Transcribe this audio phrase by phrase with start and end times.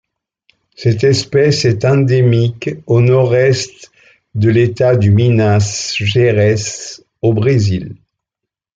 [0.75, 3.91] Cette espèce est endémique au nord-est
[4.33, 6.55] de l'État du Minas Gerais
[7.21, 7.97] au Brésil.